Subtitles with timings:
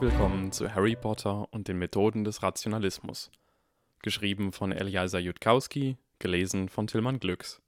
[0.00, 3.30] Willkommen zu Harry Potter und den Methoden des Rationalismus.
[4.00, 7.60] Geschrieben von Eliasa Jutkowski, gelesen von Tillmann Glücks.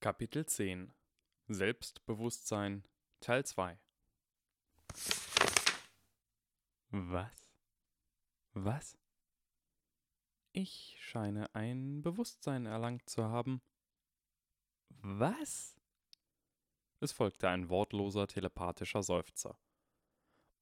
[0.00, 0.94] Kapitel 10
[1.48, 2.84] Selbstbewusstsein
[3.20, 3.78] Teil 2
[6.88, 7.52] Was?
[8.54, 8.96] Was?
[10.52, 13.60] Ich scheine ein Bewusstsein erlangt zu haben.
[14.88, 15.76] Was?
[17.00, 19.58] Es folgte ein wortloser telepathischer Seufzer.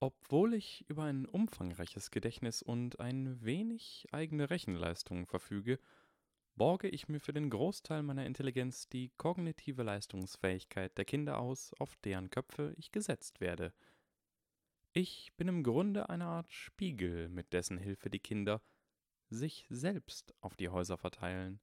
[0.04, 5.78] Obwohl ich über ein umfangreiches Gedächtnis und ein wenig eigene Rechenleistung verfüge,
[6.56, 11.96] borge ich mir für den Großteil meiner Intelligenz die kognitive Leistungsfähigkeit der Kinder aus, auf
[12.04, 13.72] deren Köpfe ich gesetzt werde.
[14.92, 18.60] Ich bin im Grunde eine Art Spiegel, mit dessen Hilfe die Kinder
[19.30, 21.60] sich selbst auf die Häuser verteilen.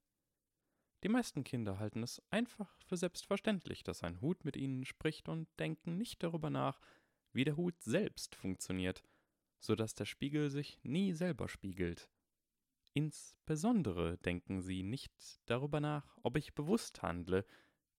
[1.04, 5.46] Die meisten Kinder halten es einfach für selbstverständlich, dass ein Hut mit ihnen spricht und
[5.60, 6.80] denken nicht darüber nach,
[7.32, 9.02] wie der Hut selbst funktioniert,
[9.58, 12.10] so dass der Spiegel sich nie selber spiegelt.
[12.94, 17.46] Insbesondere denken sie nicht darüber nach, ob ich bewusst handle,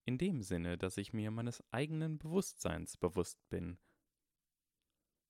[0.05, 3.77] in dem Sinne, dass ich mir meines eigenen Bewusstseins bewusst bin.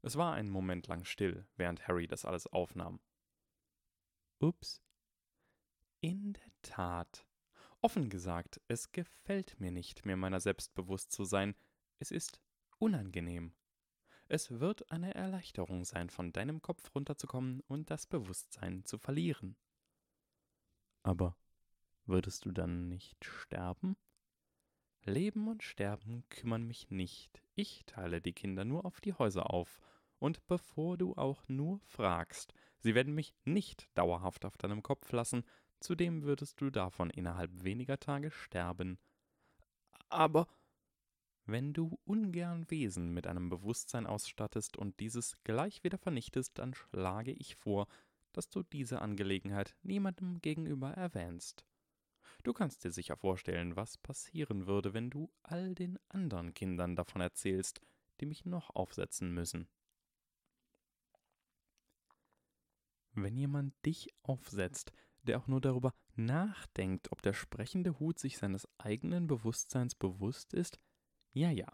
[0.01, 2.99] Es war einen Moment lang still, während Harry das alles aufnahm.
[4.39, 4.81] Ups.
[6.01, 7.25] In der Tat.
[7.79, 11.55] Offen gesagt, es gefällt mir nicht, mir meiner selbst bewusst zu sein.
[11.99, 12.41] Es ist
[12.79, 13.53] unangenehm.
[14.33, 19.55] Es wird eine Erleichterung sein, von deinem Kopf runterzukommen und das Bewusstsein zu verlieren.
[21.03, 21.37] Aber
[22.07, 23.95] würdest du dann nicht sterben?
[25.03, 27.43] Leben und Sterben kümmern mich nicht.
[27.53, 29.79] Ich teile die Kinder nur auf die Häuser auf.
[30.17, 35.43] Und bevor du auch nur fragst, sie werden mich nicht dauerhaft auf deinem Kopf lassen,
[35.79, 38.97] zudem würdest du davon innerhalb weniger Tage sterben.
[40.09, 40.47] Aber
[41.45, 47.31] wenn du ungern Wesen mit einem Bewusstsein ausstattest und dieses gleich wieder vernichtest, dann schlage
[47.31, 47.87] ich vor,
[48.31, 51.65] dass du diese Angelegenheit niemandem gegenüber erwähnst.
[52.43, 57.21] Du kannst dir sicher vorstellen, was passieren würde, wenn du all den anderen Kindern davon
[57.21, 57.81] erzählst,
[58.19, 59.67] die mich noch aufsetzen müssen.
[63.13, 68.67] Wenn jemand dich aufsetzt, der auch nur darüber nachdenkt, ob der sprechende Hut sich seines
[68.77, 70.79] eigenen Bewusstseins bewusst ist,
[71.33, 71.67] ja, ja.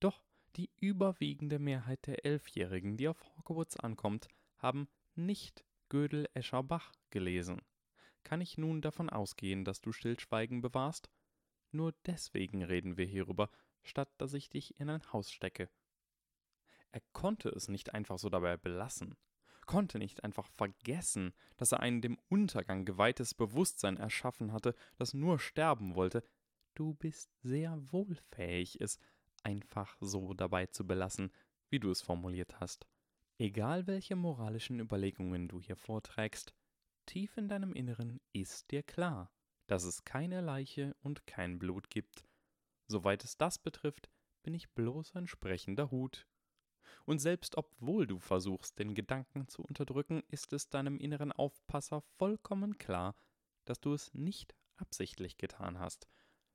[0.00, 0.24] Doch
[0.56, 7.62] die überwiegende Mehrheit der Elfjährigen, die auf Hogwarts ankommt, haben nicht Gödel Escher Bach gelesen.
[8.22, 11.10] Kann ich nun davon ausgehen, dass du Stillschweigen bewahrst?
[11.70, 13.50] Nur deswegen reden wir hierüber,
[13.82, 15.68] statt dass ich dich in ein Haus stecke.
[16.92, 19.16] Er konnte es nicht einfach so dabei belassen,
[19.66, 25.38] konnte nicht einfach vergessen, dass er ein dem Untergang geweihtes Bewusstsein erschaffen hatte, das nur
[25.38, 26.22] sterben wollte,
[26.74, 28.98] Du bist sehr wohl fähig, es
[29.42, 31.30] einfach so dabei zu belassen,
[31.68, 32.86] wie du es formuliert hast.
[33.38, 36.54] Egal welche moralischen Überlegungen du hier vorträgst,
[37.04, 39.30] tief in deinem Inneren ist dir klar,
[39.66, 42.24] dass es keine Leiche und kein Blut gibt.
[42.86, 44.08] Soweit es das betrifft,
[44.42, 46.26] bin ich bloß ein sprechender Hut.
[47.04, 52.78] Und selbst obwohl du versuchst, den Gedanken zu unterdrücken, ist es deinem inneren Aufpasser vollkommen
[52.78, 53.14] klar,
[53.66, 56.08] dass du es nicht absichtlich getan hast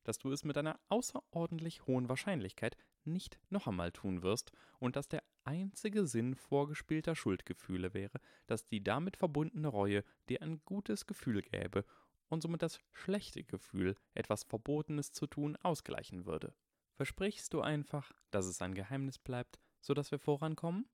[0.07, 5.09] dass du es mit einer außerordentlich hohen Wahrscheinlichkeit nicht noch einmal tun wirst und dass
[5.09, 11.41] der einzige Sinn vorgespielter Schuldgefühle wäre, dass die damit verbundene Reue dir ein gutes Gefühl
[11.41, 11.83] gäbe
[12.29, 16.53] und somit das schlechte Gefühl, etwas Verbotenes zu tun, ausgleichen würde.
[16.93, 20.89] Versprichst du einfach, dass es ein Geheimnis bleibt, so dass wir vorankommen?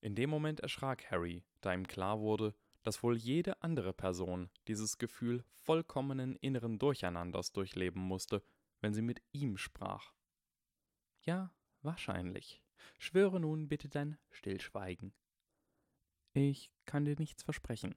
[0.00, 4.98] In dem Moment erschrak Harry, da ihm klar wurde, dass wohl jede andere Person dieses
[4.98, 8.42] Gefühl vollkommenen inneren Durcheinanders durchleben musste,
[8.80, 10.12] wenn sie mit ihm sprach.
[11.22, 11.52] Ja,
[11.82, 12.62] wahrscheinlich.
[12.98, 15.12] Schwöre nun bitte dein Stillschweigen.
[16.32, 17.94] Ich kann dir nichts versprechen.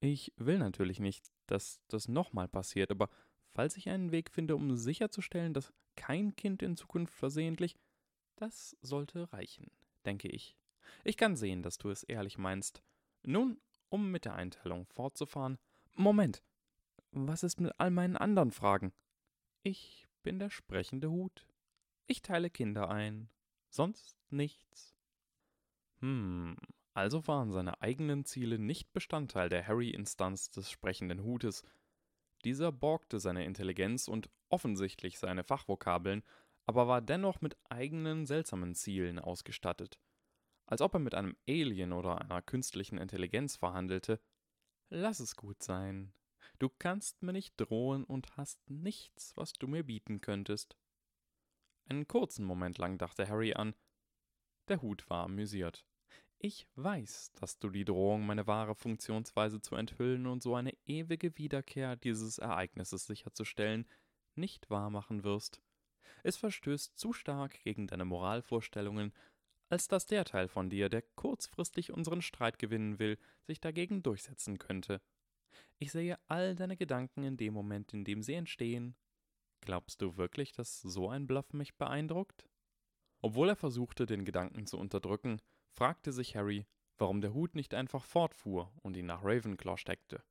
[0.00, 3.08] Ich will natürlich nicht, dass das nochmal passiert, aber
[3.54, 7.76] falls ich einen Weg finde, um sicherzustellen, dass kein Kind in Zukunft versehentlich,
[8.36, 9.70] das sollte reichen,
[10.04, 10.56] denke ich.
[11.04, 12.82] Ich kann sehen, dass du es ehrlich meinst.
[13.22, 13.58] Nun
[13.88, 15.58] um mit der Einteilung fortzufahren.
[15.94, 16.42] Moment,
[17.12, 18.92] was ist mit all meinen anderen Fragen?
[19.62, 21.46] Ich bin der sprechende Hut.
[22.06, 23.28] Ich teile Kinder ein.
[23.68, 24.94] Sonst nichts.
[26.00, 26.56] Hm,
[26.92, 31.62] also waren seine eigenen Ziele nicht Bestandteil der Harry-Instanz des sprechenden Hutes.
[32.44, 36.22] Dieser borgte seine Intelligenz und offensichtlich seine Fachvokabeln,
[36.66, 39.98] aber war dennoch mit eigenen seltsamen Zielen ausgestattet
[40.66, 44.20] als ob er mit einem Alien oder einer künstlichen Intelligenz verhandelte.
[44.90, 46.12] Lass es gut sein.
[46.58, 50.76] Du kannst mir nicht drohen und hast nichts, was du mir bieten könntest.
[51.86, 53.74] Einen kurzen Moment lang dachte Harry an.
[54.68, 55.84] Der Hut war amüsiert.
[56.38, 61.36] Ich weiß, dass du die Drohung, meine wahre Funktionsweise zu enthüllen und so eine ewige
[61.38, 63.88] Wiederkehr dieses Ereignisses sicherzustellen,
[64.34, 65.62] nicht wahrmachen wirst.
[66.22, 69.12] Es verstößt zu stark gegen deine Moralvorstellungen,
[69.74, 74.58] als dass der Teil von dir, der kurzfristig unseren Streit gewinnen will, sich dagegen durchsetzen
[74.58, 75.02] könnte.
[75.80, 78.94] Ich sehe all deine Gedanken in dem Moment, in dem sie entstehen.
[79.62, 82.48] Glaubst du wirklich, dass so ein Bluff mich beeindruckt?
[83.20, 85.40] Obwohl er versuchte, den Gedanken zu unterdrücken,
[85.72, 90.22] fragte sich Harry, warum der Hut nicht einfach fortfuhr und ihn nach Ravenclaw steckte.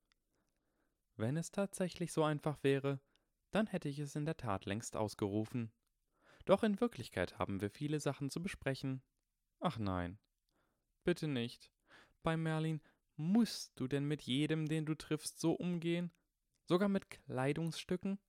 [1.17, 3.01] Wenn es tatsächlich so einfach wäre,
[3.51, 5.73] dann hätte ich es in der Tat längst ausgerufen.
[6.45, 9.03] Doch in Wirklichkeit haben wir viele Sachen zu besprechen.
[9.65, 10.19] Ach nein.
[11.05, 11.71] Bitte nicht.
[12.21, 12.81] Bei Merlin
[13.15, 16.11] musst du denn mit jedem, den du triffst, so umgehen?
[16.65, 18.19] Sogar mit Kleidungsstücken?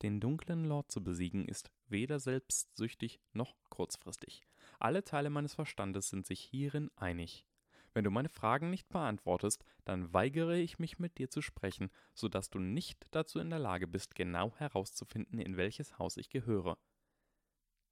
[0.00, 4.48] Den dunklen Lord zu besiegen ist weder selbstsüchtig noch kurzfristig.
[4.78, 7.44] Alle Teile meines Verstandes sind sich hierin einig.
[7.92, 12.30] Wenn du meine Fragen nicht beantwortest, dann weigere ich mich mit dir zu sprechen, so
[12.30, 16.78] dass du nicht dazu in der Lage bist, genau herauszufinden, in welches Haus ich gehöre.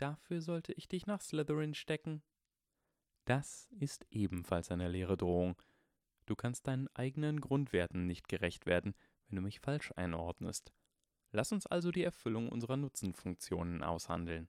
[0.01, 2.23] Dafür sollte ich dich nach Slytherin stecken.
[3.27, 5.61] Das ist ebenfalls eine leere Drohung.
[6.25, 8.95] Du kannst deinen eigenen Grundwerten nicht gerecht werden,
[9.29, 10.73] wenn du mich falsch einordnest.
[11.33, 14.49] Lass uns also die Erfüllung unserer Nutzenfunktionen aushandeln.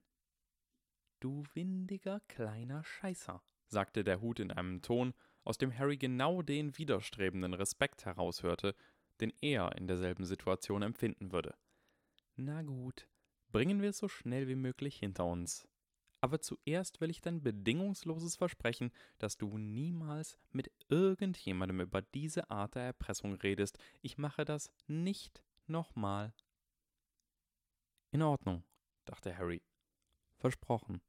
[1.20, 5.12] Du windiger kleiner Scheißer, sagte der Hut in einem Ton,
[5.44, 8.74] aus dem Harry genau den widerstrebenden Respekt heraushörte,
[9.20, 11.54] den er in derselben Situation empfinden würde.
[12.36, 13.06] Na gut,
[13.52, 15.68] bringen wir es so schnell wie möglich hinter uns.
[16.20, 22.74] Aber zuerst will ich dein bedingungsloses Versprechen, dass du niemals mit irgendjemandem über diese Art
[22.74, 23.78] der Erpressung redest.
[24.02, 26.32] Ich mache das nicht nochmal.
[28.10, 28.64] In Ordnung,
[29.04, 29.62] dachte Harry.
[30.38, 31.00] Versprochen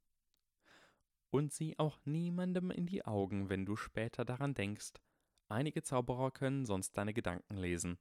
[1.33, 4.91] und sieh auch niemandem in die Augen, wenn du später daran denkst.
[5.49, 7.97] Einige Zauberer können sonst deine Gedanken lesen.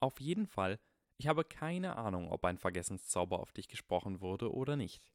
[0.00, 0.80] Auf jeden Fall,
[1.18, 5.10] ich habe keine Ahnung, ob ein Vergessenszauber auf dich gesprochen wurde oder nicht.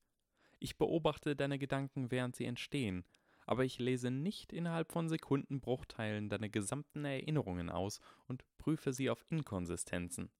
[0.60, 3.06] Ich beobachte deine Gedanken, während sie entstehen,
[3.46, 9.26] aber ich lese nicht innerhalb von Sekundenbruchteilen deine gesamten Erinnerungen aus und prüfe sie auf
[9.30, 10.32] Inkonsistenzen.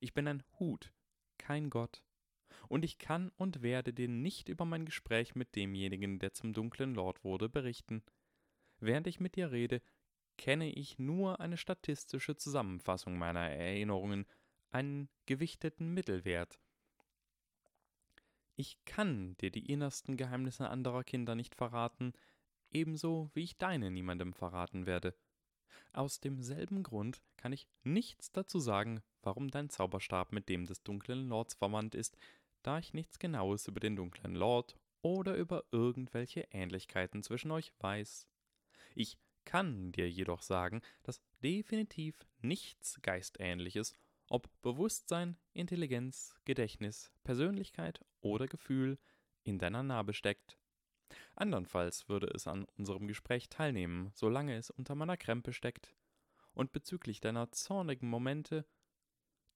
[0.00, 0.92] Ich bin ein Hut,
[1.38, 2.02] kein Gott
[2.68, 6.94] und ich kann und werde dir nicht über mein Gespräch mit demjenigen, der zum dunklen
[6.94, 8.02] Lord wurde, berichten.
[8.78, 9.80] Während ich mit dir rede,
[10.36, 14.26] kenne ich nur eine statistische Zusammenfassung meiner Erinnerungen,
[14.74, 16.58] einen gewichteten Mittelwert.
[18.56, 22.12] Ich kann dir die innersten Geheimnisse anderer Kinder nicht verraten,
[22.72, 25.14] ebenso wie ich deine niemandem verraten werde.
[25.92, 31.28] Aus demselben Grund kann ich nichts dazu sagen, warum dein Zauberstab mit dem des dunklen
[31.28, 32.16] Lords verwandt ist,
[32.62, 38.26] da ich nichts Genaues über den dunklen Lord oder über irgendwelche Ähnlichkeiten zwischen euch weiß.
[38.96, 43.94] Ich kann dir jedoch sagen, dass definitiv nichts Geistähnliches,
[44.34, 48.98] ob Bewusstsein, Intelligenz, Gedächtnis, Persönlichkeit oder Gefühl,
[49.44, 50.58] in deiner Narbe steckt.
[51.36, 55.94] Andernfalls würde es an unserem Gespräch teilnehmen, solange es unter meiner Krempe steckt.
[56.52, 58.66] Und bezüglich deiner zornigen Momente,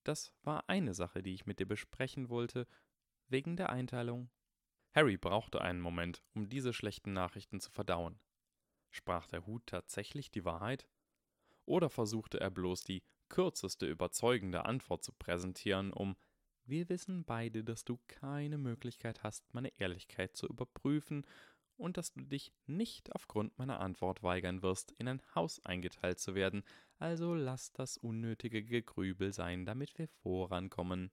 [0.05, 2.69] das war eine Sache, die ich mit dir besprechen wollte,
[3.27, 4.31] wegen der Einteilung.
[4.95, 8.21] Harry brauchte einen Moment, um diese schlechten Nachrichten zu verdauen.
[8.93, 10.89] Sprach der Hut tatsächlich die Wahrheit?
[11.65, 16.17] Oder versuchte er bloß die kürzeste überzeugende Antwort zu präsentieren, um
[16.65, 21.25] wir wissen beide, dass du keine Möglichkeit hast, meine Ehrlichkeit zu überprüfen
[21.79, 26.35] und dass du dich nicht aufgrund meiner Antwort weigern wirst, in ein Haus eingeteilt zu
[26.35, 26.65] werden,
[26.99, 31.11] also lass das unnötige Gegrübel sein, damit wir vorankommen.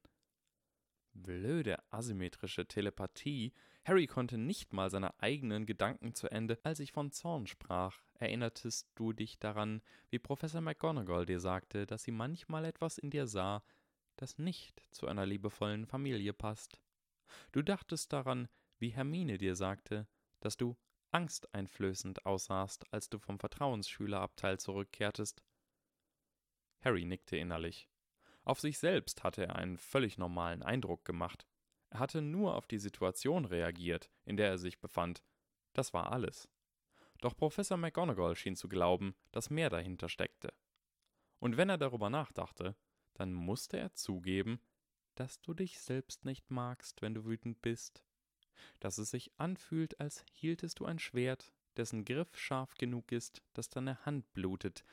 [1.16, 3.54] Blöde asymmetrische Telepathie.
[3.86, 8.04] Harry konnte nicht mal seine eigenen Gedanken zu Ende, als ich von Zorn sprach.
[8.16, 13.28] Erinnertest du dich daran, wie Professor McGonagall dir sagte, dass sie manchmal etwas in dir
[13.28, 13.64] sah,
[14.18, 16.82] das nicht zu einer liebevollen Familie passt?
[17.52, 20.08] Du dachtest daran, wie Hermine dir sagte,
[20.42, 20.78] dass du
[21.12, 25.44] angsteinflößend aussahst, als du vom Vertrauensschülerabteil zurückkehrtest.
[26.82, 27.88] Harry nickte innerlich.
[28.46, 31.48] Auf sich selbst hatte er einen völlig normalen Eindruck gemacht.
[31.90, 35.24] Er hatte nur auf die Situation reagiert, in der er sich befand.
[35.74, 36.48] Das war alles.
[37.22, 40.54] Doch Professor McGonagall schien zu glauben, dass mehr dahinter steckte.
[41.40, 42.76] Und wenn er darüber nachdachte,
[43.16, 44.62] dann musste er zugeben,
[45.16, 48.04] dass du dich selbst nicht magst, wenn du wütend bist,
[48.80, 53.70] dass es sich anfühlt, als hieltest du ein Schwert, dessen Griff scharf genug ist, dass
[53.70, 54.84] deine Hand blutet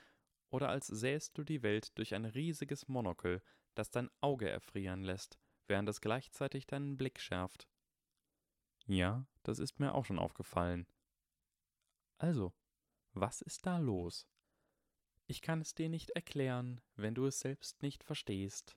[0.52, 3.42] oder als sähst du die Welt durch ein riesiges Monokel,
[3.74, 7.68] das dein Auge erfrieren lässt, während es gleichzeitig deinen Blick schärft.
[8.86, 10.86] Ja, das ist mir auch schon aufgefallen.
[12.18, 12.52] Also,
[13.14, 14.28] was ist da los?
[15.26, 18.76] Ich kann es dir nicht erklären, wenn du es selbst nicht verstehst.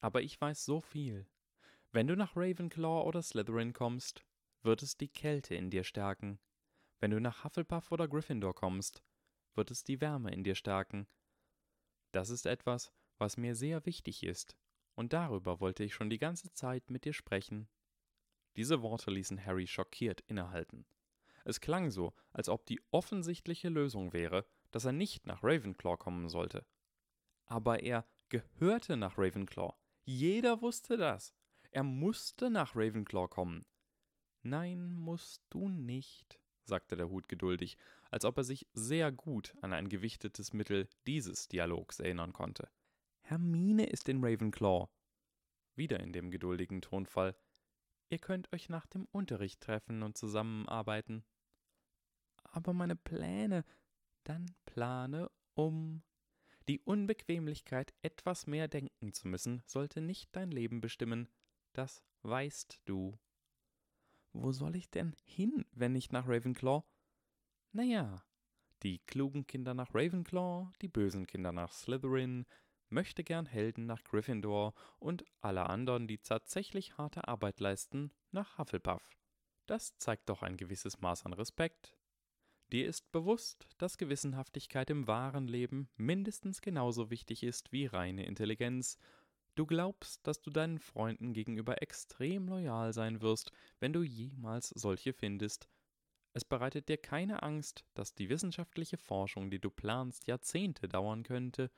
[0.00, 1.28] Aber ich weiß so viel.
[1.92, 4.24] Wenn du nach Ravenclaw oder Slytherin kommst,
[4.62, 6.38] wird es die Kälte in dir stärken.
[7.00, 9.02] Wenn du nach Hufflepuff oder Gryffindor kommst,
[9.54, 11.06] wird es die Wärme in dir stärken.
[12.12, 14.56] Das ist etwas, was mir sehr wichtig ist,
[14.94, 17.68] und darüber wollte ich schon die ganze Zeit mit dir sprechen.
[18.56, 20.86] Diese Worte ließen Harry schockiert innehalten.
[21.44, 26.28] Es klang so, als ob die offensichtliche Lösung wäre, dass er nicht nach Ravenclaw kommen
[26.28, 26.66] sollte.
[27.46, 29.74] Aber er gehörte nach Ravenclaw.
[30.04, 31.34] Jeder wusste das.
[31.70, 33.64] Er musste nach Ravenclaw kommen.
[34.42, 37.76] Nein, musst du nicht, sagte der Hut geduldig,
[38.10, 42.68] als ob er sich sehr gut an ein gewichtetes Mittel dieses Dialogs erinnern konnte.
[43.22, 44.88] Hermine ist in Ravenclaw.
[45.76, 47.36] Wieder in dem geduldigen Tonfall.
[48.08, 51.24] Ihr könnt euch nach dem Unterricht treffen und zusammenarbeiten.
[52.42, 53.64] Aber meine Pläne.
[54.24, 56.02] Dann plane um.
[56.68, 61.28] Die Unbequemlichkeit, etwas mehr denken zu müssen, sollte nicht dein Leben bestimmen.
[61.72, 63.18] Das weißt du.
[64.32, 66.84] Wo soll ich denn hin, wenn nicht nach Ravenclaw?
[67.72, 68.24] Naja,
[68.82, 72.44] die klugen Kinder nach Ravenclaw, die bösen Kinder nach Slytherin,
[72.88, 79.08] möchte gern Helden nach Gryffindor und alle anderen, die tatsächlich harte Arbeit leisten, nach Hufflepuff.
[79.66, 81.94] Das zeigt doch ein gewisses Maß an Respekt.
[82.72, 88.98] Dir ist bewusst, dass Gewissenhaftigkeit im wahren Leben mindestens genauso wichtig ist wie reine Intelligenz.
[89.54, 95.12] Du glaubst, dass du deinen Freunden gegenüber extrem loyal sein wirst, wenn du jemals solche
[95.12, 95.68] findest.
[96.32, 101.70] Es bereitet dir keine Angst, dass die wissenschaftliche Forschung, die du planst, Jahrzehnte dauern könnte.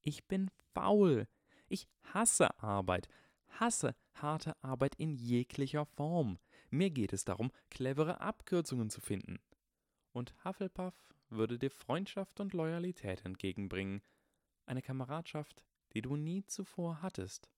[0.00, 1.26] Ich bin faul.
[1.68, 3.08] Ich hasse Arbeit,
[3.48, 6.38] hasse harte Arbeit in jeglicher Form.
[6.70, 9.40] Mir geht es darum, clevere Abkürzungen zu finden.
[10.12, 10.94] Und Hufflepuff
[11.30, 14.02] würde dir Freundschaft und Loyalität entgegenbringen,
[14.66, 17.50] eine Kameradschaft, die du nie zuvor hattest.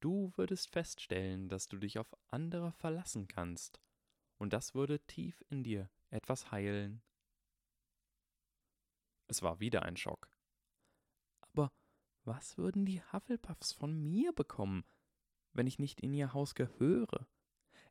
[0.00, 3.80] Du würdest feststellen, dass du dich auf andere verlassen kannst,
[4.38, 7.02] und das würde tief in dir etwas heilen.
[9.26, 10.28] Es war wieder ein Schock.
[11.40, 11.72] Aber
[12.24, 14.84] was würden die Hufflepuffs von mir bekommen,
[15.52, 17.26] wenn ich nicht in ihr Haus gehöre?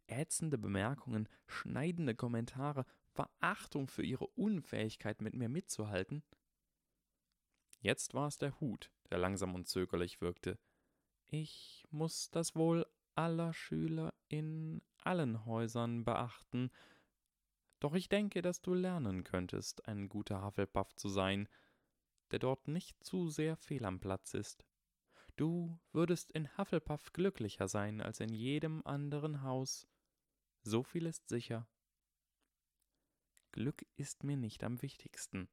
[0.08, 6.24] Ätzende Bemerkungen, schneidende Kommentare, Verachtung für ihre Unfähigkeit, mit mir mitzuhalten?
[7.80, 10.60] Jetzt war es der Hut, der langsam und zögerlich wirkte.
[11.28, 12.86] Ich muss das Wohl
[13.16, 16.72] aller Schüler in allen Häusern beachten,
[17.80, 21.50] doch ich denke, dass du lernen könntest, ein guter Hufflepuff zu sein,
[22.32, 24.66] der dort nicht zu sehr fehl am Platz ist.
[25.36, 29.88] Du würdest in Hufflepuff glücklicher sein als in jedem anderen Haus.
[30.62, 31.68] So viel ist sicher.
[33.52, 35.50] Glück ist mir nicht am wichtigsten.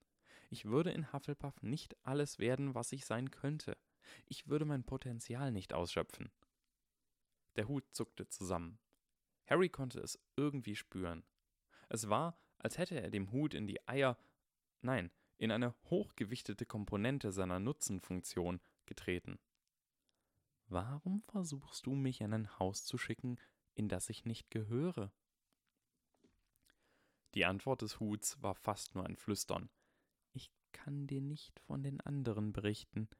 [0.50, 3.76] Ich würde in Hufflepuff nicht alles werden, was ich sein könnte.
[4.26, 6.30] Ich würde mein Potenzial nicht ausschöpfen.
[7.60, 8.78] Der Hut zuckte zusammen.
[9.46, 11.26] Harry konnte es irgendwie spüren.
[11.90, 14.16] Es war, als hätte er dem Hut in die Eier,
[14.80, 19.38] nein, in eine hochgewichtete Komponente seiner Nutzenfunktion getreten.
[20.68, 23.36] Warum versuchst du mich in ein Haus zu schicken,
[23.74, 25.12] in das ich nicht gehöre?
[27.34, 29.68] Die Antwort des Huts war fast nur ein Flüstern.
[30.32, 33.10] Ich kann dir nicht von den anderen berichten.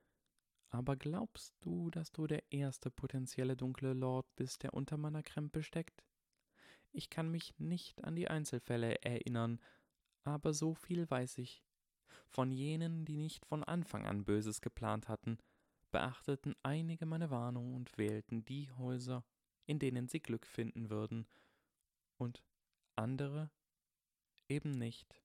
[0.70, 5.62] Aber glaubst du, dass du der erste potenzielle dunkle Lord bist, der unter meiner Krempe
[5.62, 6.04] steckt?
[6.92, 9.60] Ich kann mich nicht an die Einzelfälle erinnern,
[10.24, 11.64] aber so viel weiß ich.
[12.28, 15.38] Von jenen, die nicht von Anfang an Böses geplant hatten,
[15.90, 19.24] beachteten einige meine Warnung und wählten die Häuser,
[19.66, 21.26] in denen sie Glück finden würden,
[22.16, 22.44] und
[22.96, 23.50] andere
[24.48, 25.20] eben nicht.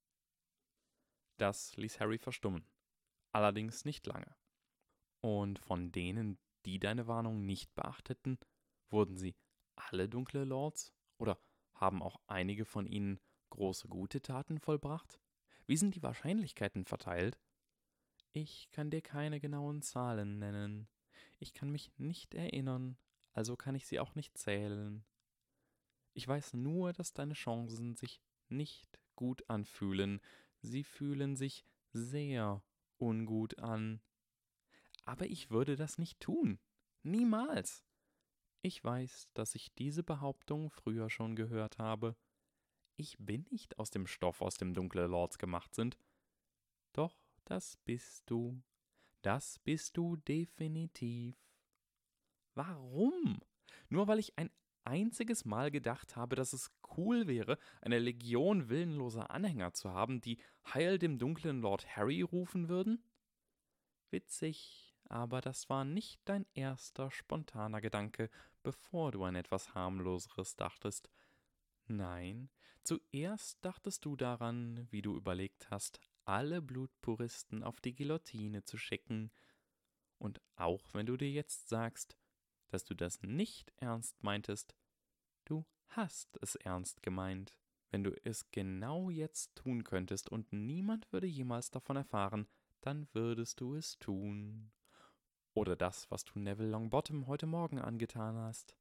[1.38, 2.66] Das ließ Harry verstummen,
[3.32, 4.36] allerdings nicht lange.
[5.26, 8.38] Und von denen, die deine Warnung nicht beachteten,
[8.92, 9.36] wurden sie
[9.76, 10.94] alle dunkle Lords?
[11.18, 11.40] Oder
[11.74, 15.20] haben auch einige von ihnen große gute Taten vollbracht?
[15.66, 17.40] Wie sind die Wahrscheinlichkeiten verteilt?
[18.34, 20.88] Ich kann dir keine genauen Zahlen nennen.
[21.40, 22.96] Ich kann mich nicht erinnern,
[23.34, 25.04] also kann ich sie auch nicht zählen.
[26.14, 30.22] Ich weiß nur, dass deine Chancen sich nicht gut anfühlen,
[30.62, 32.62] sie fühlen sich sehr
[33.00, 34.02] ungut an.
[35.06, 36.60] Aber ich würde das nicht tun.
[37.04, 37.84] Niemals.
[38.62, 42.16] Ich weiß, dass ich diese Behauptung früher schon gehört habe.
[42.98, 45.98] Ich bin nicht aus dem Stoff, aus dem dunkle Lords gemacht sind.
[46.94, 48.62] Doch, das bist du.
[49.22, 51.36] Das bist du definitiv.
[52.56, 53.42] Warum?
[53.90, 54.50] Nur weil ich ein
[54.86, 60.40] einziges Mal gedacht habe, dass es cool wäre, eine Legion willenloser Anhänger zu haben, die
[60.74, 63.04] Heil dem dunklen Lord Harry rufen würden?
[64.12, 68.30] Witzig, aber das war nicht dein erster spontaner Gedanke,
[68.64, 71.10] bevor du an etwas harmloseres dachtest.
[71.88, 72.50] Nein,
[72.84, 79.32] zuerst dachtest du daran, wie du überlegt hast, alle Blutpuristen auf die Guillotine zu schicken.
[80.18, 82.18] Und auch wenn du dir jetzt sagst,
[82.68, 84.76] dass du das nicht ernst meintest,
[85.46, 87.58] du hast es ernst gemeint.
[87.90, 92.50] Wenn du es genau jetzt tun könntest und niemand würde jemals davon erfahren,
[92.82, 94.74] dann würdest du es tun.
[95.56, 98.76] Oder das, was du Neville Longbottom heute Morgen angetan hast.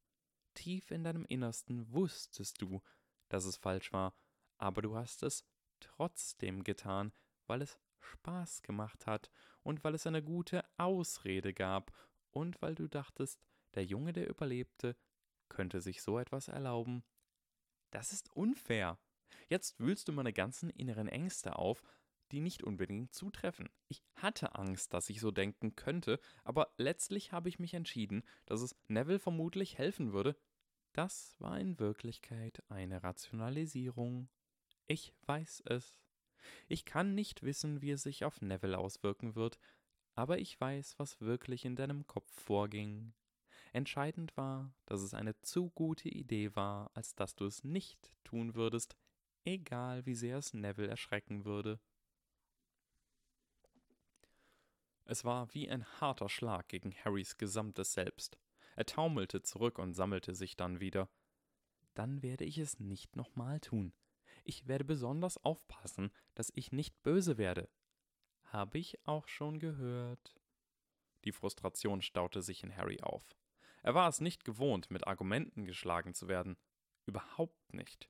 [0.55, 2.81] Tief in deinem Innersten wusstest du,
[3.29, 4.13] dass es falsch war,
[4.57, 5.45] aber du hast es
[5.79, 7.13] trotzdem getan,
[7.47, 9.31] weil es Spaß gemacht hat
[9.63, 11.93] und weil es eine gute Ausrede gab
[12.31, 13.41] und weil du dachtest,
[13.75, 14.97] der Junge, der überlebte,
[15.47, 17.05] könnte sich so etwas erlauben.
[17.91, 18.99] Das ist unfair.
[19.47, 21.81] Jetzt wühlst du meine ganzen inneren Ängste auf,
[22.35, 23.69] die nicht unbedingt zutreffen.
[23.87, 28.61] Ich hatte Angst, dass ich so denken könnte, aber letztlich habe ich mich entschieden, dass
[28.61, 30.35] es Neville vermutlich helfen würde.
[30.91, 34.27] Das war in Wirklichkeit eine Rationalisierung.
[34.85, 35.97] Ich weiß es.
[36.67, 39.57] Ich kann nicht wissen, wie es sich auf Neville auswirken wird,
[40.13, 43.13] aber ich weiß, was wirklich in deinem Kopf vorging.
[43.71, 48.55] Entscheidend war, dass es eine zu gute Idee war, als dass du es nicht tun
[48.55, 48.97] würdest,
[49.45, 51.79] egal wie sehr es Neville erschrecken würde.
[55.05, 58.37] Es war wie ein harter Schlag gegen Harrys gesamtes Selbst.
[58.75, 61.09] Er taumelte zurück und sammelte sich dann wieder.
[61.93, 63.93] Dann werde ich es nicht nochmal tun.
[64.43, 67.69] Ich werde besonders aufpassen, dass ich nicht böse werde.
[68.45, 70.35] Habe ich auch schon gehört.
[71.23, 73.23] Die Frustration staute sich in Harry auf.
[73.81, 76.57] Er war es nicht gewohnt, mit Argumenten geschlagen zu werden.
[77.05, 78.09] Überhaupt nicht.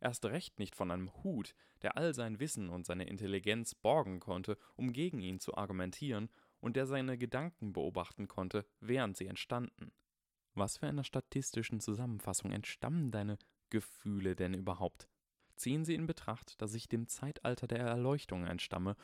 [0.00, 4.56] Erst recht nicht von einem Hut, der all sein Wissen und seine Intelligenz borgen konnte,
[4.76, 9.92] um gegen ihn zu argumentieren, und der seine Gedanken beobachten konnte, während sie entstanden.
[10.54, 13.38] Was für einer statistischen Zusammenfassung entstammen deine
[13.70, 15.08] Gefühle denn überhaupt?
[15.56, 18.96] Ziehen sie in Betracht, dass ich dem Zeitalter der Erleuchtung entstamme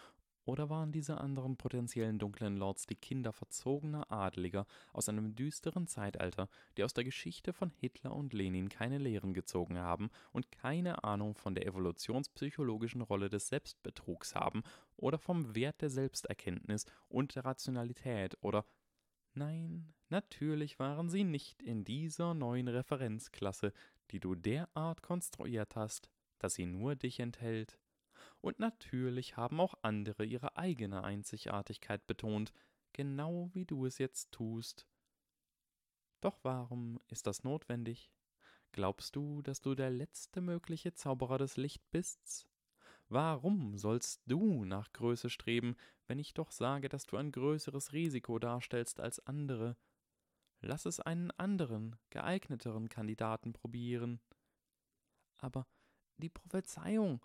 [0.47, 6.49] oder waren diese anderen potenziellen dunklen Lords die Kinder verzogener Adliger aus einem düsteren Zeitalter,
[6.77, 11.35] die aus der Geschichte von Hitler und Lenin keine Lehren gezogen haben und keine Ahnung
[11.35, 14.63] von der evolutionspsychologischen Rolle des Selbstbetrugs haben
[14.97, 18.65] oder vom Wert der Selbsterkenntnis und der Rationalität oder
[19.39, 23.75] Nein, natürlich waren sie nicht in dieser neuen Referenzklasse,
[24.11, 27.79] die du derart konstruiert hast, dass sie nur dich enthält.
[28.47, 32.53] Und natürlich haben auch andere ihre eigene Einzigartigkeit betont,
[32.93, 34.87] genau wie du es jetzt tust.
[36.21, 38.13] Doch warum ist das notwendig?
[38.71, 42.47] Glaubst du, dass du der letzte mögliche Zauberer des Licht bist?
[43.09, 45.75] Warum sollst du nach Größe streben,
[46.07, 49.77] wenn ich doch sage, dass du ein größeres Risiko darstellst als andere?
[50.61, 54.21] Lass es einen anderen, geeigneteren Kandidaten probieren.
[55.39, 55.67] Aber
[56.19, 57.21] die Prophezeiung,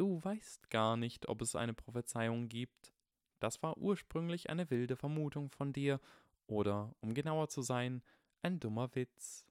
[0.00, 2.94] Du weißt gar nicht, ob es eine Prophezeiung gibt.
[3.38, 6.00] Das war ursprünglich eine wilde Vermutung von dir,
[6.46, 8.02] oder, um genauer zu sein,
[8.40, 9.44] ein dummer Witz.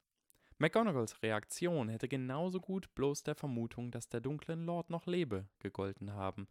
[0.58, 6.14] McGonagalls Reaktion hätte genauso gut bloß der Vermutung, dass der dunklen Lord noch lebe, gegolten
[6.14, 6.48] haben.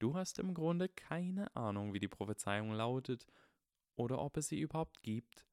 [0.00, 3.24] Du hast im Grunde keine Ahnung, wie die Prophezeiung lautet,
[3.94, 5.46] oder ob es sie überhaupt gibt.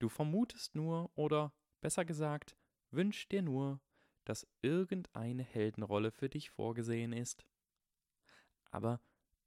[0.00, 2.58] Du vermutest nur, oder, besser gesagt,
[2.90, 3.80] wünschst dir nur,
[4.24, 7.44] dass irgendeine Heldenrolle für dich vorgesehen ist.
[8.70, 9.00] Aber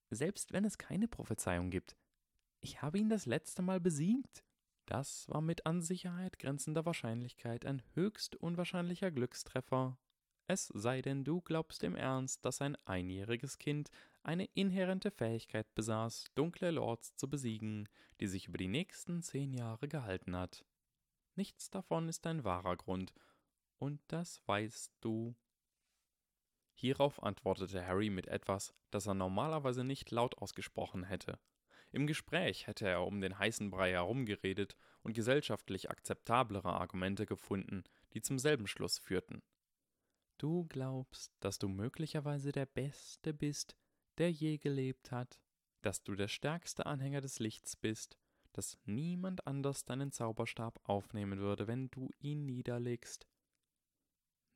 [0.10, 1.98] selbst wenn es keine Prophezeiung gibt,
[2.62, 4.44] ich habe ihn das letzte Mal besiegt.
[4.86, 9.98] Das war mit an Sicherheit grenzender Wahrscheinlichkeit ein höchst unwahrscheinlicher Glückstreffer.
[10.48, 13.90] Es sei denn, du glaubst im Ernst, dass ein einjähriges Kind
[14.24, 17.90] eine inhärente Fähigkeit besaß, dunkle Lords zu besiegen,
[18.22, 20.64] die sich über die nächsten zehn Jahre gehalten hat.
[21.36, 23.14] Nichts davon ist ein wahrer Grund,
[23.78, 25.36] und das weißt du.
[26.74, 31.40] Hierauf antwortete Harry mit etwas, das er normalerweise nicht laut ausgesprochen hätte.
[31.92, 38.22] Im Gespräch hätte er um den heißen Brei herumgeredet und gesellschaftlich akzeptablere Argumente gefunden, die
[38.22, 39.42] zum selben Schluss führten.
[40.38, 43.76] Du glaubst, dass du möglicherweise der Beste bist,
[44.18, 45.40] der je gelebt hat,
[45.82, 48.18] dass du der stärkste Anhänger des Lichts bist,
[48.54, 53.28] dass niemand anders deinen Zauberstab aufnehmen würde, wenn du ihn niederlegst,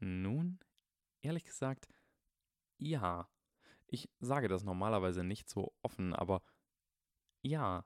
[0.02, 0.60] nun,
[1.22, 1.88] ehrlich gesagt,
[2.78, 3.30] ja.
[3.88, 6.42] Ich sage das normalerweise nicht so offen, aber
[7.42, 7.86] ja.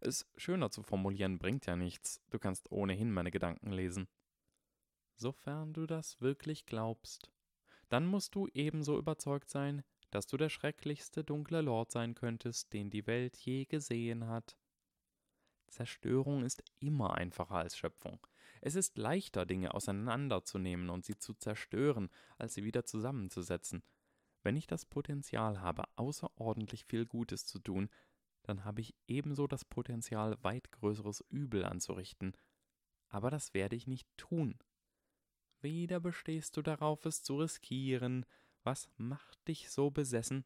[0.00, 2.20] Es schöner zu formulieren bringt ja nichts.
[2.30, 4.08] Du kannst ohnehin meine Gedanken lesen.
[5.14, 7.30] Sofern du das wirklich glaubst,
[7.88, 12.90] dann musst du ebenso überzeugt sein, dass du der schrecklichste dunkle Lord sein könntest, den
[12.90, 14.56] die Welt je gesehen hat.
[15.68, 18.18] Zerstörung ist immer einfacher als Schöpfung.
[18.64, 23.82] Es ist leichter, Dinge auseinanderzunehmen und sie zu zerstören, als sie wieder zusammenzusetzen.
[24.44, 27.90] Wenn ich das Potenzial habe, außerordentlich viel Gutes zu tun,
[28.44, 32.36] dann habe ich ebenso das Potenzial, weit größeres Übel anzurichten.
[33.08, 34.56] Aber das werde ich nicht tun.
[35.60, 38.24] Wieder bestehst du darauf, es zu riskieren.
[38.62, 40.44] Was macht dich so besessen?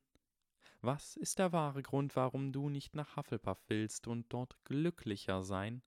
[0.80, 5.82] Was ist der wahre Grund, warum du nicht nach Hufflepuff willst und dort glücklicher sein?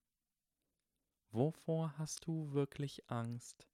[1.31, 3.67] Wovor hast du wirklich Angst?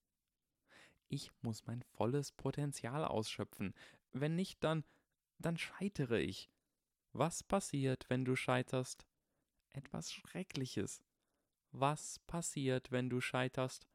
[1.08, 3.74] Ich muss mein volles Potenzial ausschöpfen.
[4.12, 4.84] Wenn nicht, dann,
[5.38, 6.50] dann scheitere ich.
[7.14, 9.08] Was passiert, wenn du scheiterst?
[9.72, 11.02] Etwas Schreckliches.
[11.72, 13.88] Was passiert, wenn du scheiterst?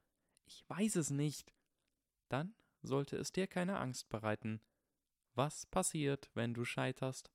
[0.46, 1.52] Ich weiß es nicht.
[2.30, 4.62] Dann sollte es dir keine Angst bereiten.
[5.34, 7.30] Was passiert, wenn du scheiterst?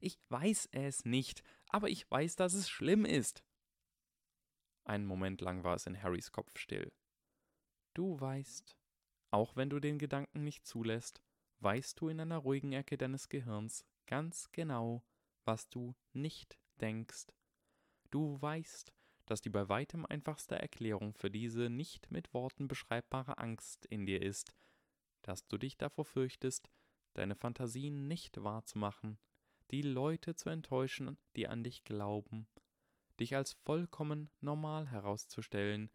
[0.00, 3.44] Ich weiß es nicht, aber ich weiß, dass es schlimm ist.
[4.88, 6.90] Einen Moment lang war es in Harrys Kopf still.
[7.92, 8.74] Du weißt,
[9.30, 11.20] auch wenn du den Gedanken nicht zulässt,
[11.60, 15.04] weißt du in einer ruhigen Ecke deines Gehirns ganz genau,
[15.44, 17.26] was du nicht denkst.
[18.10, 18.94] Du weißt,
[19.26, 24.22] dass die bei weitem einfachste Erklärung für diese nicht mit Worten beschreibbare Angst in dir
[24.22, 24.54] ist,
[25.20, 26.70] dass du dich davor fürchtest,
[27.12, 29.18] deine Fantasien nicht wahrzumachen,
[29.70, 32.48] die Leute zu enttäuschen, die an dich glauben,
[33.20, 35.90] dich als vollkommen normal herauszustellen,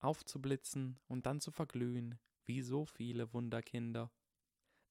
[0.00, 4.10] aufzublitzen und dann zu verglühen, wie so viele Wunderkinder.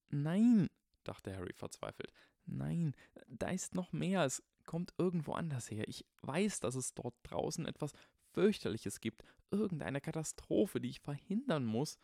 [0.10, 0.70] Nein,
[1.04, 2.12] dachte Harry verzweifelt,
[2.46, 2.96] nein,
[3.28, 5.88] da ist noch mehr, es kommt irgendwo anders her.
[5.88, 7.94] Ich weiß, dass es dort draußen etwas
[8.34, 11.98] fürchterliches gibt, irgendeine Katastrophe, die ich verhindern muss.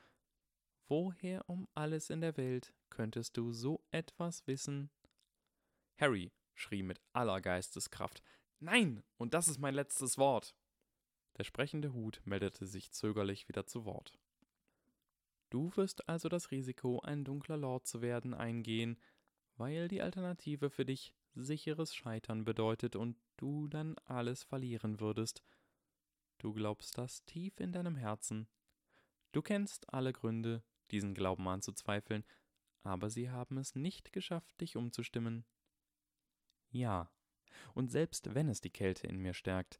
[0.87, 4.89] Woher um alles in der Welt könntest du so etwas wissen?
[5.97, 8.21] Harry schrie mit aller Geisteskraft.
[8.59, 10.55] Nein, und das ist mein letztes Wort.
[11.37, 14.19] Der sprechende Hut meldete sich zögerlich wieder zu Wort.
[15.49, 18.99] Du wirst also das Risiko, ein dunkler Lord zu werden, eingehen,
[19.55, 25.41] weil die Alternative für dich sicheres Scheitern bedeutet und du dann alles verlieren würdest.
[26.37, 28.47] Du glaubst das tief in deinem Herzen.
[29.31, 32.25] Du kennst alle Gründe, diesen Glauben anzuzweifeln,
[32.83, 35.45] aber sie haben es nicht geschafft, dich umzustimmen.
[36.69, 37.11] Ja,
[37.73, 39.79] und selbst wenn es die Kälte in mir stärkt,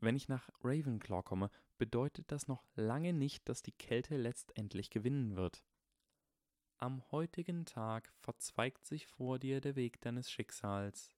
[0.00, 5.36] wenn ich nach Ravenclaw komme, bedeutet das noch lange nicht, dass die Kälte letztendlich gewinnen
[5.36, 5.64] wird.
[6.76, 11.10] Am heutigen Tag verzweigt sich vor dir der Weg deines Schicksals.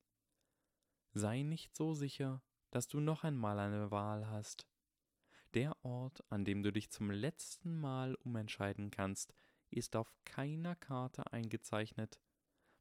[1.12, 4.66] Sei nicht so sicher, dass du noch einmal eine Wahl hast.
[5.55, 9.35] Der Ort, an dem du dich zum letzten Mal umentscheiden kannst,
[9.68, 12.20] ist auf keiner Karte eingezeichnet.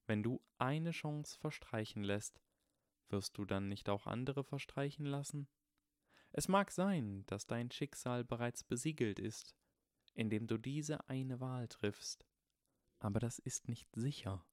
[0.06, 2.40] Wenn du eine Chance verstreichen lässt,
[3.12, 5.48] wirst du dann nicht auch andere verstreichen lassen?
[6.32, 9.56] Es mag sein, dass dein Schicksal bereits besiegelt ist,
[10.14, 12.26] indem du diese eine Wahl triffst,
[13.00, 14.46] aber das ist nicht sicher.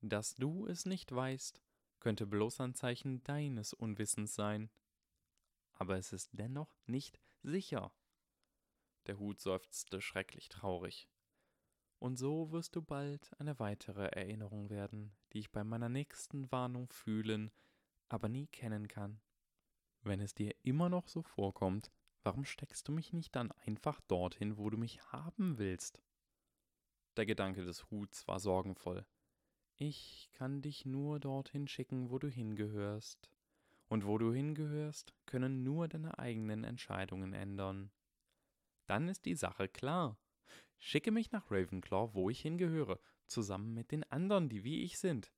[0.00, 1.62] Dass du es nicht weißt,
[2.00, 4.70] könnte bloß ein Zeichen deines Unwissens sein,
[5.72, 7.92] aber es ist dennoch nicht sicher.
[9.06, 11.08] Der Hut seufzte schrecklich traurig.
[11.98, 16.90] Und so wirst du bald eine weitere Erinnerung werden, die ich bei meiner nächsten Warnung
[16.92, 17.50] fühlen,
[18.08, 19.20] aber nie kennen kann.
[20.02, 21.90] Wenn es dir immer noch so vorkommt,
[22.22, 26.02] warum steckst du mich nicht dann einfach dorthin, wo du mich haben willst?
[27.16, 29.06] Der Gedanke des Huts war sorgenvoll.
[29.76, 33.30] Ich kann dich nur dorthin schicken, wo du hingehörst.
[33.88, 37.90] Und wo du hingehörst, können nur deine eigenen Entscheidungen ändern.
[38.86, 40.18] Dann ist die Sache klar.
[40.78, 45.32] Schicke mich nach Ravenclaw, wo ich hingehöre, zusammen mit den anderen, die wie ich sind.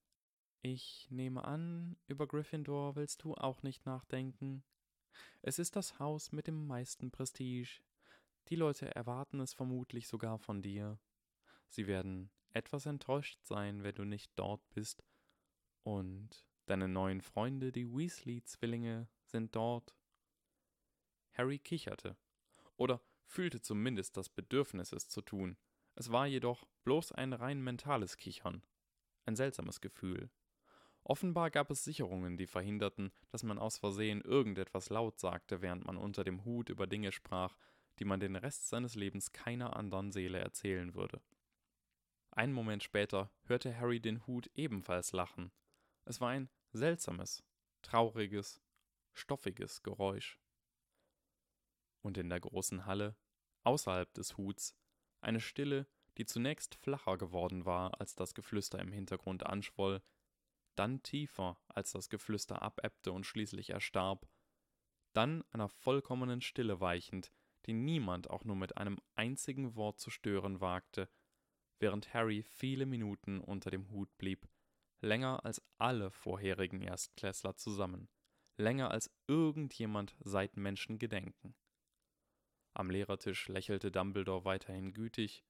[0.62, 4.64] Ich nehme an, über Gryffindor willst du auch nicht nachdenken.
[5.42, 7.80] Es ist das Haus mit dem meisten Prestige.
[8.48, 10.98] Die Leute erwarten es vermutlich sogar von dir.
[11.68, 15.04] Sie werden etwas enttäuscht sein, wenn du nicht dort bist.
[15.82, 19.94] Und deine neuen Freunde, die Weasley-Zwillinge, sind dort.
[21.32, 22.16] Harry kicherte.
[22.76, 25.56] Oder fühlte zumindest das Bedürfnis, es zu tun.
[25.94, 28.62] Es war jedoch bloß ein rein mentales Kichern.
[29.24, 30.30] Ein seltsames Gefühl.
[31.02, 35.96] Offenbar gab es Sicherungen, die verhinderten, dass man aus Versehen irgendetwas laut sagte, während man
[35.96, 37.56] unter dem Hut über Dinge sprach,
[37.98, 41.20] die man den Rest seines Lebens keiner anderen Seele erzählen würde.
[42.30, 45.52] Einen Moment später hörte Harry den Hut ebenfalls lachen.
[46.04, 47.42] Es war ein seltsames,
[47.82, 48.60] trauriges,
[49.14, 50.38] stoffiges Geräusch.
[52.06, 53.16] Und in der großen Halle,
[53.64, 54.76] außerhalb des Huts,
[55.20, 55.88] eine Stille,
[56.18, 60.00] die zunächst flacher geworden war, als das Geflüster im Hintergrund anschwoll,
[60.76, 64.28] dann tiefer, als das Geflüster abebbte und schließlich erstarb,
[65.14, 67.32] dann einer vollkommenen Stille weichend,
[67.66, 71.08] die niemand auch nur mit einem einzigen Wort zu stören wagte,
[71.80, 74.46] während Harry viele Minuten unter dem Hut blieb,
[75.00, 78.08] länger als alle vorherigen Erstklässler zusammen,
[78.58, 81.56] länger als irgendjemand seit Menschengedenken.
[82.76, 85.42] Am Lehrertisch lächelte Dumbledore weiterhin gütig,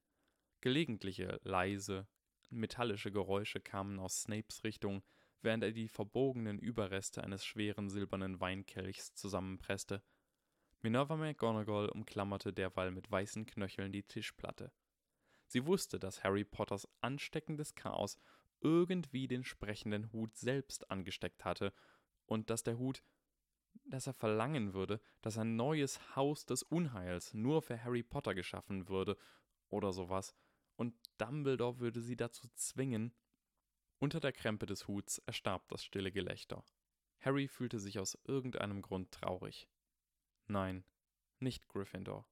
[0.60, 2.06] gelegentliche leise,
[2.50, 5.02] metallische Geräusche kamen aus Snapes Richtung,
[5.42, 10.04] während er die verbogenen Überreste eines schweren silbernen Weinkelchs zusammenpresste.
[10.82, 14.70] Minerva McGonagall umklammerte derweil mit weißen Knöcheln die Tischplatte.
[15.48, 18.20] Sie wusste, dass Harry Potters ansteckendes Chaos
[18.60, 21.72] irgendwie den sprechenden Hut selbst angesteckt hatte
[22.26, 23.02] und dass der Hut,
[23.84, 28.88] dass er verlangen würde, dass ein neues Haus des Unheils nur für Harry Potter geschaffen
[28.88, 29.16] würde
[29.68, 30.34] oder sowas,
[30.76, 33.14] und Dumbledore würde sie dazu zwingen.
[33.98, 36.62] Unter der Krempe des Huts erstarb das stille Gelächter.
[37.20, 39.68] Harry fühlte sich aus irgendeinem Grund traurig.
[40.46, 40.84] Nein,
[41.38, 42.28] nicht Gryffindor.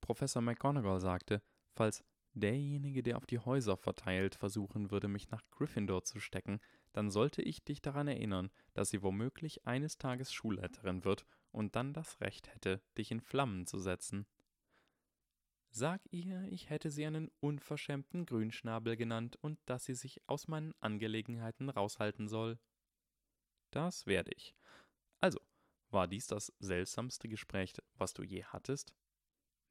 [0.00, 1.42] Professor McGonagall sagte,
[1.74, 2.02] falls
[2.34, 6.60] derjenige, der auf die Häuser verteilt, versuchen würde, mich nach Gryffindor zu stecken,
[6.92, 11.92] dann sollte ich dich daran erinnern, dass sie womöglich eines Tages Schulleiterin wird und dann
[11.92, 14.26] das Recht hätte, dich in Flammen zu setzen.
[15.72, 20.74] Sag ihr, ich hätte sie einen unverschämten Grünschnabel genannt und dass sie sich aus meinen
[20.80, 22.58] Angelegenheiten raushalten soll.
[23.70, 24.56] Das werde ich.
[25.20, 25.40] Also,
[25.90, 28.94] war dies das seltsamste Gespräch, was du je hattest?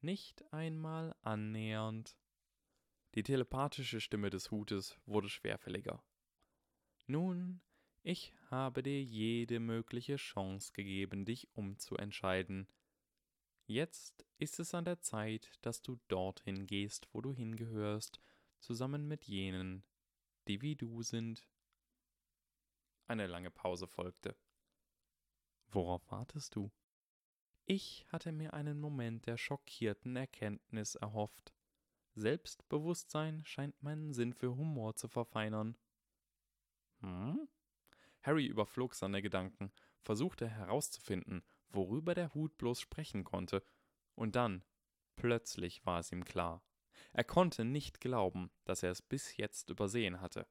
[0.00, 2.16] Nicht einmal annähernd.
[3.14, 6.02] Die telepathische Stimme des Hutes wurde schwerfälliger.
[7.06, 7.60] Nun,
[8.02, 12.68] ich habe dir jede mögliche Chance gegeben, dich umzuentscheiden.
[13.66, 18.20] Jetzt ist es an der Zeit, dass du dorthin gehst, wo du hingehörst,
[18.60, 19.84] zusammen mit jenen,
[20.48, 21.46] die wie du sind.
[23.06, 24.36] Eine lange Pause folgte.
[25.68, 26.70] Worauf wartest du?
[27.66, 31.52] Ich hatte mir einen Moment der schockierten Erkenntnis erhofft.
[32.14, 35.76] Selbstbewusstsein scheint meinen Sinn für Humor zu verfeinern.
[37.00, 37.48] Hm?
[38.22, 43.62] Harry überflog seine Gedanken, versuchte herauszufinden, worüber der Hut bloß sprechen konnte,
[44.14, 44.64] und dann,
[45.16, 46.62] plötzlich war es ihm klar.
[47.12, 50.46] Er konnte nicht glauben, dass er es bis jetzt übersehen hatte.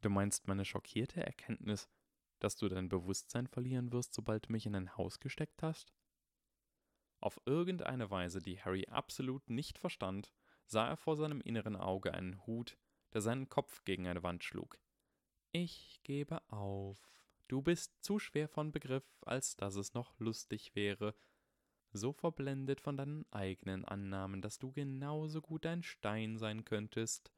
[0.00, 1.88] Du meinst meine schockierte Erkenntnis,
[2.40, 5.94] dass du dein Bewusstsein verlieren wirst, sobald du mich in ein Haus gesteckt hast?
[7.20, 10.34] Auf irgendeine Weise, die Harry absolut nicht verstand,
[10.66, 12.78] sah er vor seinem inneren Auge einen Hut,
[13.12, 14.78] der seinen Kopf gegen eine Wand schlug.
[15.52, 16.98] Ich gebe auf.
[17.48, 21.14] Du bist zu schwer von Begriff, als dass es noch lustig wäre.
[21.92, 27.30] So verblendet von deinen eigenen Annahmen, dass du genauso gut ein Stein sein könntest.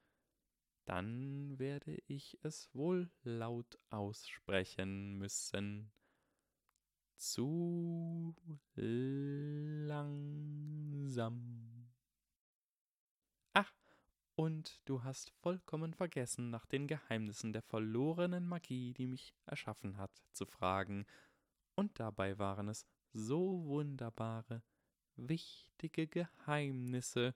[0.87, 5.93] Dann werde ich es wohl laut aussprechen müssen
[7.17, 8.35] zu
[9.87, 10.07] langsam.
[14.37, 20.13] Und du hast vollkommen vergessen, nach den Geheimnissen der verlorenen Magie, die mich erschaffen hat,
[20.33, 21.07] zu fragen,
[21.75, 24.63] und dabei waren es so wunderbare,
[25.17, 27.35] wichtige Geheimnisse.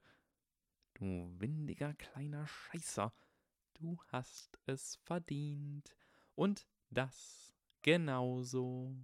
[0.93, 3.15] Du windiger kleiner Scheißer,
[3.75, 5.95] du hast es verdient,
[6.35, 8.95] und das genauso.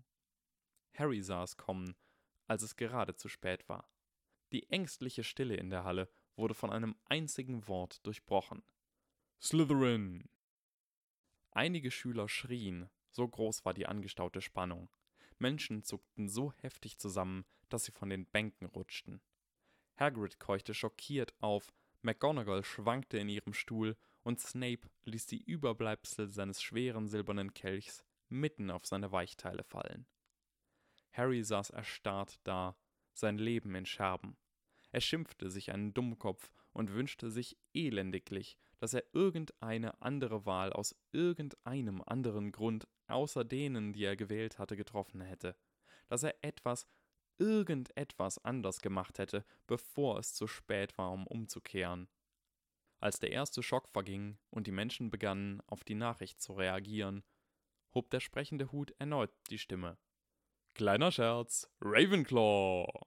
[0.92, 1.94] Harry sah es kommen,
[2.46, 3.88] als es gerade zu spät war.
[4.52, 8.62] Die ängstliche Stille in der Halle wurde von einem einzigen Wort durchbrochen.
[9.40, 10.28] Slytherin!
[11.50, 14.90] Einige Schüler schrien, so groß war die angestaute Spannung.
[15.38, 19.20] Menschen zuckten so heftig zusammen, dass sie von den Bänken rutschten.
[19.98, 21.72] Hagrid keuchte schockiert auf,
[22.02, 28.70] McGonagall schwankte in ihrem Stuhl und Snape ließ die Überbleibsel seines schweren silbernen Kelchs mitten
[28.70, 30.06] auf seine Weichteile fallen.
[31.12, 32.76] Harry saß erstarrt da,
[33.14, 34.36] sein Leben in Scherben.
[34.92, 40.94] Er schimpfte sich einen Dummkopf und wünschte sich elendiglich, dass er irgendeine andere Wahl aus
[41.12, 45.56] irgendeinem anderen Grund außer denen, die er gewählt hatte, getroffen hätte,
[46.08, 46.86] dass er etwas,
[47.38, 52.08] irgendetwas anders gemacht hätte, bevor es zu spät war, um umzukehren.
[52.98, 57.24] Als der erste Schock verging und die Menschen begannen, auf die Nachricht zu reagieren,
[57.94, 59.98] hob der sprechende Hut erneut die Stimme.
[60.74, 63.05] Kleiner Scherz, Ravenclaw!